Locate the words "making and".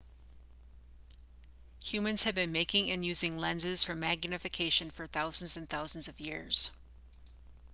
2.51-3.05